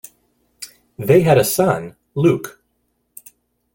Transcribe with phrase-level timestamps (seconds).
[0.97, 2.63] They had a son, Luke.